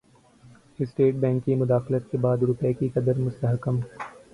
[0.79, 3.79] state Bank کی مداخلت کے بعد روپے کی قدر مستحکم